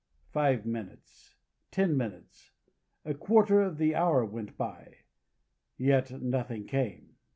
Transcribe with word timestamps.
Five 0.31 0.65
minutes, 0.65 1.35
ten 1.69 1.95
minutes 1.95 2.53
a 3.05 3.13
quarter 3.13 3.61
of 3.61 3.79
an 3.79 3.93
hour 3.93 4.25
went 4.25 4.57
by, 4.57 4.95
yet 5.77 6.19
nothing 6.23 6.65
came. 6.65 7.17